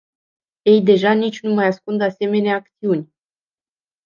Ei 0.65 0.81
deja 0.81 1.11
nici 1.13 1.41
nu 1.41 1.53
mai 1.53 1.65
ascund 1.67 2.01
asemenea 2.01 2.55
acțiuni. 2.55 3.13